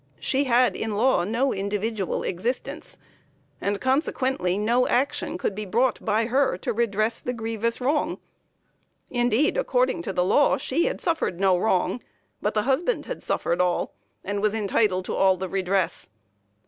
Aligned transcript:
She 0.19 0.45
had 0.45 0.75
in 0.75 0.97
law 0.97 1.23
no 1.25 1.53
individual 1.53 2.23
existence, 2.23 2.97
and 3.61 3.79
consequently 3.79 4.57
no 4.57 4.87
action 4.87 5.37
could 5.37 5.53
be 5.53 5.63
brought 5.67 6.03
by 6.03 6.25
her 6.25 6.57
to 6.57 6.73
redress 6.73 7.21
the 7.21 7.33
grievous 7.33 7.79
wrong; 7.79 8.17
indeed 9.11 9.57
according 9.57 10.01
to 10.01 10.11
the 10.11 10.25
law 10.25 10.57
she 10.57 10.85
had 10.85 11.01
suffered 11.01 11.39
no 11.39 11.55
wrong, 11.55 12.01
but 12.41 12.55
the 12.55 12.63
husband 12.63 13.05
had 13.05 13.21
suffered 13.21 13.61
all, 13.61 13.93
and 14.23 14.41
was 14.41 14.55
entitled 14.55 15.05
to 15.05 15.15
all 15.15 15.37
the 15.37 15.47
redress. 15.47 16.09